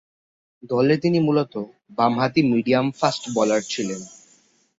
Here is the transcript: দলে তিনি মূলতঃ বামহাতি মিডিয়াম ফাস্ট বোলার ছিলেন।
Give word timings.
দলে 0.63 0.95
তিনি 0.97 1.19
মূলতঃ 1.19 1.55
বামহাতি 1.97 2.41
মিডিয়াম 2.51 2.87
ফাস্ট 2.99 3.23
বোলার 3.35 3.61
ছিলেন। 3.63 4.01